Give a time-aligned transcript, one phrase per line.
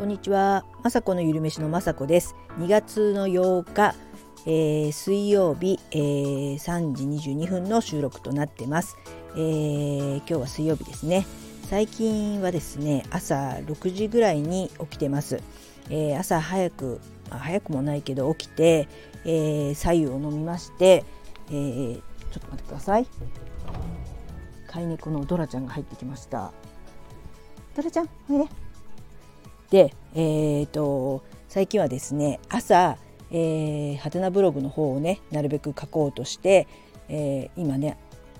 [0.00, 2.34] こんにちは、まさこのゆるめしのまさこです。
[2.58, 3.94] 2月の8日、
[4.46, 8.96] えー、水曜日、えー、3時22分の収録となってます、
[9.34, 11.26] えー、今日は水曜日ですね。
[11.68, 15.42] 最近はですね、朝6時ぐらいに起きてます。
[15.90, 16.98] え朝早く、
[17.28, 18.88] まあ、早くもないけど起きて、
[19.26, 21.04] え左右を飲みまして、
[21.52, 23.06] えちょっと待ってください。
[24.66, 26.52] 飼い猫のドラちゃんが入ってきました。
[27.76, 28.69] ドラちゃん、おいで。
[29.70, 32.98] で、えーと、最近はですね朝、
[33.30, 36.66] えー、はてなブログの方をねなるべく書こうとして、
[37.08, 37.96] えー、今ね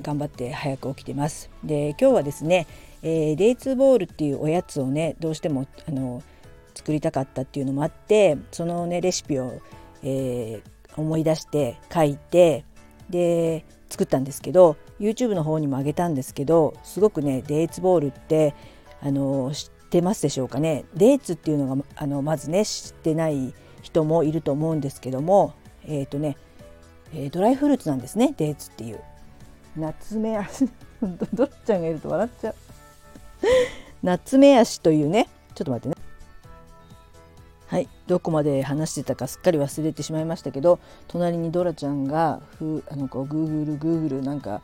[0.00, 1.50] 頑張って早く起きてます。
[1.62, 2.66] で今日はですね、
[3.02, 6.22] えー、デイツボールっていうおやつをねどうしてもあの
[6.74, 9.60] 作りたかったっていうのもあってそのねレシピを、
[10.02, 12.64] えー、思い出して書いて
[13.10, 18.54] で作ったんですけど YouTube の方にも上げたんですけどすごくねデイツボールって
[19.02, 20.86] あの知ってますでしょうかね？
[20.94, 25.52] デーツっていうのがあのまずね知ってない人もいると思うんですけども
[25.84, 26.38] えっ、ー、とね、
[27.12, 29.00] えー、ドライフルーツなんですねデーツっていう。
[29.76, 30.66] 夏目足
[31.32, 32.54] どっちゃんがいると笑っちゃう。
[34.02, 36.02] 夏目足というねちょっと待ってね。
[37.66, 44.62] はいどこまで話してたかすっかり忘れてしまいましたけど隣にドラちゃんがふあのこうグーグルグーグルなんか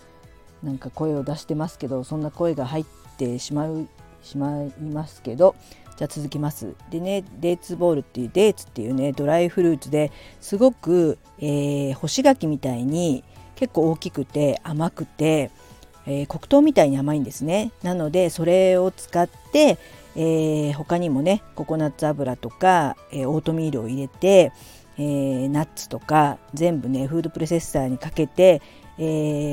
[0.62, 2.84] なんか声を出してますけどそんな声が入っ
[3.19, 3.89] てしまう
[4.23, 5.55] しまいますけど
[5.97, 6.75] じゃあ続きます。
[6.91, 13.25] でねデーツボールっていうデーツっていうねドライフルーツですごく、えー、干し柿みたいに
[13.57, 15.51] 結構大きくて甘くて、
[16.07, 17.73] えー、黒糖みたいに甘いんですね。
[17.83, 19.79] なのでそれを使って、
[20.15, 24.53] えー、他にもねココナッツ油とか、えー、オートミールを入れて、
[24.99, 28.63] えー、ナッツとか全部ねフードプロセッサーにかけて、
[28.99, 29.03] え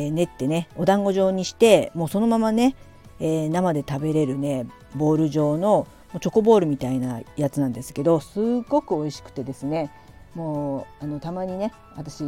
[0.10, 2.76] ー、練ってねお団子状にしてもうそのままね
[3.20, 5.88] えー、生で食べれるねボール状の
[6.22, 9.92] チョコボールみたいなやつなんですけどすっごく美味しくてですね
[10.34, 12.24] もうあのたまにね私、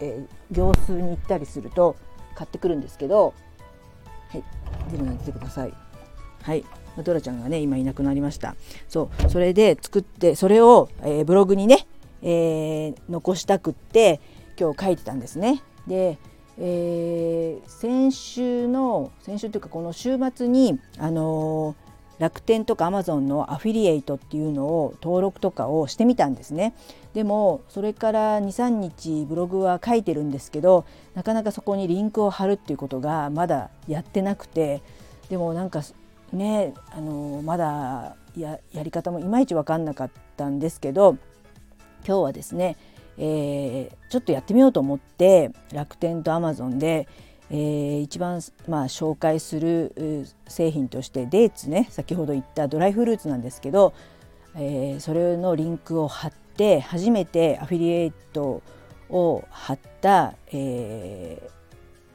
[0.00, 1.96] えー、業数に行ったりすると
[2.34, 3.34] 買ってくるんですけど
[4.30, 4.44] はい
[4.90, 5.74] 全部投げてください。
[6.42, 6.64] はい
[7.04, 8.56] ドラちゃんがね今いなくなりました。
[8.88, 11.86] そうそれで作ってそれを、えー、ブログにね、
[12.22, 14.20] えー、残したくって
[14.58, 15.62] 今日書いてたんですね。
[15.86, 16.18] で
[16.62, 26.74] えー、先週の先週というかこの週末にあのー、楽天とかアマゾンのアフィリエイトっていうのを登録とかをしてみたんですね。
[27.14, 30.84] でもそれから23日ブログは書いてるんですけど
[31.14, 34.82] なかなかそこにリンクを貼るっていうことがまだやってなくて
[35.30, 35.82] でもなんか
[36.32, 41.16] ねあのー、まだややり方もいまいち分かんなかったんですけど
[42.06, 42.76] 今日はですね
[43.18, 47.08] えー、ちょっとやってみようと思って楽天とアマゾンで、
[47.50, 53.92] えー、一番、まあ、紹介する製品としてデーツね先ほど言ったドライフルーツなんですけど、
[54.54, 58.62] えー、それのリンクを貼って初めてアフィリエイト
[59.10, 61.50] を貼った、え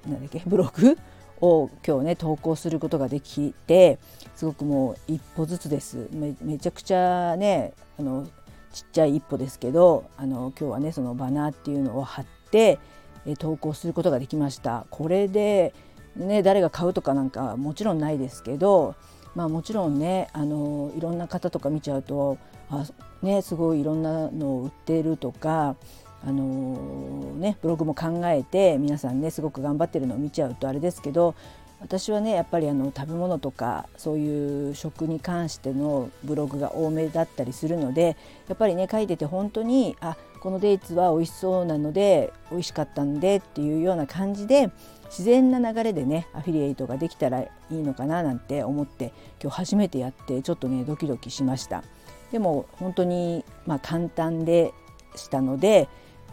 [0.08, 0.98] ー、なんだっけブログ
[1.42, 4.00] を今日ね投稿することができて
[4.36, 6.08] すごくもう一歩ずつです。
[6.12, 8.26] めめちゃくちゃねあの
[8.76, 12.78] ちっちゃい一歩ですけどあの今日はねそのバナーっていうのを貼って
[13.26, 14.86] え投稿することができました。
[14.90, 15.74] これで
[16.18, 18.96] ね誰が買うとかなんかもちろんないですけど
[19.34, 22.38] まあもちろんねあのいろんな方とか見ちゃうと
[22.70, 22.86] あ
[23.22, 25.78] ねすごいいろんなのを売ってるとか
[26.26, 31.34] あのねブログも考えて皆さんねすごく頑張ってるのを見ちゃうとあれですけど
[31.82, 44.70] 私はねやっぱりあの食べ物とかそういう食に関してのブログが多めだったりするのでやっぱりね書いてて本当にあこのデーツは美味しそうなので美味しかったんでっていうような感じで
[45.06, 51.84] 自然な流れでねアフィリエイトができたらいいのかななんて思って今日初めてやってちょっとねドキドキしました。
[52.32, 54.74] でも本当にまあ簡単で
[55.16, 55.88] したので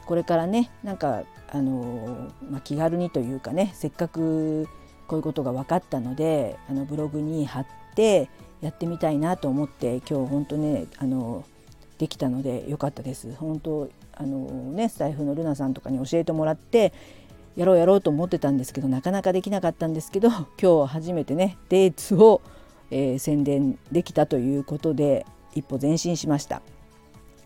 [0.07, 4.69] これからねなんかあの、まあ、気軽にというかねせっかく
[5.13, 8.31] こういうことが分かったのであのブログに貼って
[8.63, 11.45] やってみたいなと思って今日本当ねあの
[11.99, 13.35] できたので良かったです。
[13.35, 16.95] 本当あのねスタイフのルナさんとかに教えてもらって
[17.57, 22.41] やろうやろうと思ってたんですけどなかなかできなかったんですけど 今日初めてねデーツを、
[22.91, 26.63] えー、宣伝できたということで一歩前進しました。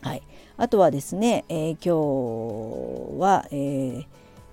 [0.03, 0.23] はい、
[0.57, 4.07] あとはですね、えー、今日は、えー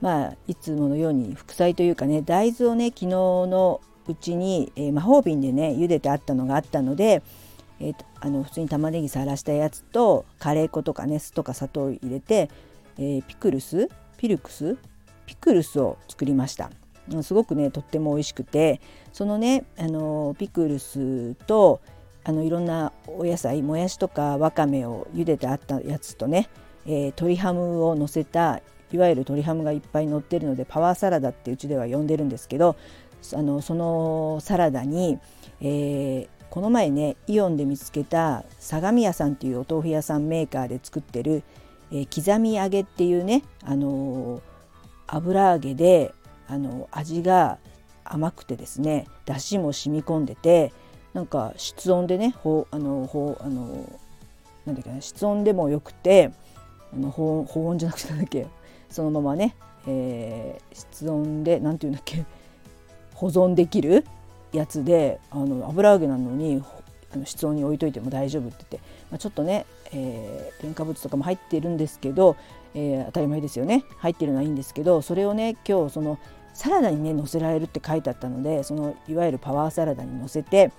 [0.03, 7.23] まあ、いつものように副菜というかね大豆をね昨日のうちに、えー、魔法瓶でね茹でてあったのがあったので、
[7.79, 12.49] えー、あの普通に玉ねぎさらしたやつとカレー粉とかね酢とか砂糖を入れて、
[12.97, 14.75] えー、ピクルスピルクス
[15.25, 16.69] ピクルスを作りました。
[17.21, 18.81] すごくねとっても美味しくて
[19.13, 21.79] そのねあのピクルスと
[22.25, 26.49] あのいろんなお野菜もやしとかわかめを茹でてあったやつとね、
[26.85, 28.61] えー、鶏ハムを乗せた
[28.93, 32.75] いわゆる鶏ハムがいっぱい乗ってるのでパワーサラダってうちでは呼んでるんですけど
[33.33, 35.19] あのそのサラダに、
[35.61, 41.43] えー、この前ねイオンで見つけた相模屋さんっていうお豆腐屋さんメーカーで作ってる、
[41.91, 44.41] えー、刻み揚げっていうね、あのー、
[45.07, 46.13] 油揚げで、
[46.47, 47.57] あの味が
[48.03, 50.73] 甘くてですねだしも染み込んでて
[51.13, 53.99] なんか室温でねほあのほあの
[54.65, 56.31] なんだっけな室温でもよくて
[56.93, 58.47] あの保温じゃなくてなんだっけ
[58.93, 59.55] そのままね、
[59.87, 62.23] えー、室温で何て言うんだっけ
[63.15, 64.05] 保存できる
[64.53, 66.63] やつであの油揚げなのに
[67.13, 68.77] あの室温に置いといても大丈夫って言って、
[69.11, 72.35] まあ、ちょっとね、えー、添加物とかも入っているんですけど、
[72.75, 73.83] えー、当たり前ですよね。
[73.97, 76.17] 入ってるのはいいんですけどそれをね今日その
[76.53, 80.71] サラダにね乗せられるって書いてあったのでそのいわゆるパワーサラダに乗せて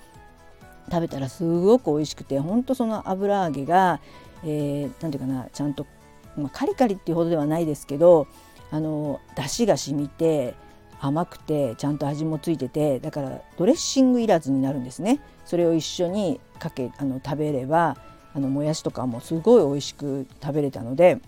[0.91, 4.01] 食べたらすごく美味しくてほんとその油揚げが
[4.43, 5.87] 何、えー、て言うかなちゃんと、
[6.37, 8.27] まあ、カリカリっていうほどではないですけど
[8.71, 10.55] あの出汁が染みて
[11.01, 15.21] 甘くてちゃんと味もついててだからドレッシングいらずになるんですね。
[15.45, 17.97] それを一緒にかけあの食べれば
[18.35, 21.21] あのもやしとかもすごい美味しく食べれたので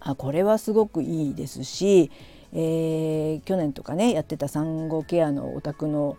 [0.00, 2.10] あこれはすごくいいですし、
[2.52, 6.16] えー、去年とかねやってた産後ケアのお宅の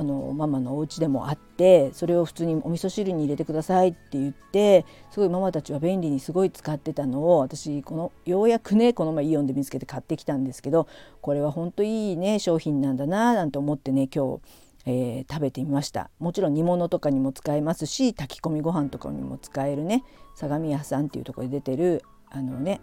[0.00, 10.86] あのママのお家でもあってそれを普通にお味噌汁に入れてくださいって言ってすごいママたちは便利にすごい使ってたのを私このようやくねこの前イオンで見つけて買ってきたんですけど
[11.20, 14.40] これは本当いいね商品なんだななんて思ってね今日、
[14.86, 16.10] えー、食べてみました。
[16.20, 20.04] もちろん煮物とかにも使えますし炊き込みご飯とかにも使えるね
[20.36, 22.80] 相模屋さんっていうとこで出てるあのね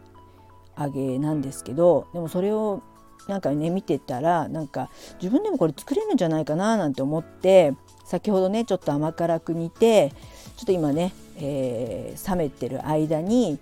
[0.77, 2.83] 揚げなんですけどでもそれを
[3.27, 4.89] なんかね見てたらなんか
[5.21, 7.73] 自分でもこれ作れるんじゃないかななんて思って
[8.05, 10.11] 先ほどねちょっと甘辛く煮て
[10.57, 13.59] ちょっと今ね、えー、冷めてる間に、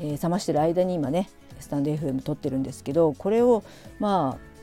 [0.00, 1.30] えー、冷ましてる間に今ね
[1.60, 3.62] スタンド FM 撮ってるんですけどこれを
[4.00, 4.54] まあ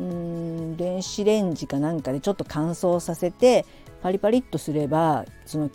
[0.00, 3.66] うん電子レンジかなんかでちょっと乾燥させて
[4.02, 5.70] パリパリっとすればその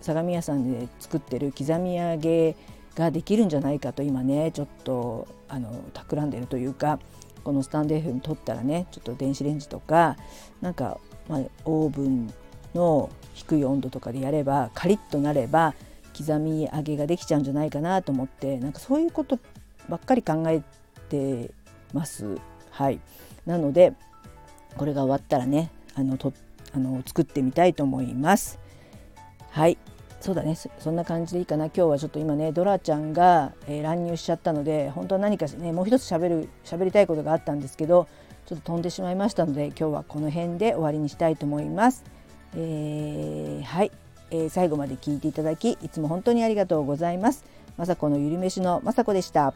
[0.00, 2.56] 相模屋さんで作ってる刻み揚げ
[2.94, 7.00] ができるんじゃないかと今ねちょっとあの企んでるというか
[7.46, 10.16] このスタンド F に撮ったらねちょっと電子レンジとか
[10.60, 10.98] なんか、
[11.28, 12.34] まあ、オーブン
[12.74, 15.72] の低い温度とかでやればカリッとなれば
[16.18, 19.38] 刻み揚げができちゃうんじゃないかなと思ってなんかそういうこと
[19.88, 20.60] ばっかり考え
[21.08, 21.52] て
[21.92, 22.36] ます。
[22.72, 22.98] はい、
[23.46, 23.92] なので
[24.76, 26.32] これが終わったらねあのと
[26.74, 28.58] あの作ってみたいと思います。
[29.50, 29.78] はい
[30.20, 38.08] そうだねそんな感じでいいかな今日はちょっと今ねドラちゃんが、えー、乱入しちゃったので本当は何かねもう一つ喋る喋りたいことがあったんですけど
[38.46, 42.04] ちょっと飛んでしまいましたので今日はこの辺で終わりにしたいと思います。
[42.54, 43.90] えー、はい、
[44.30, 47.44] えー、最後まで聞いていただきいつも本当にありがとうございます。
[47.76, 49.52] まさこのゆりめしのまさこでした。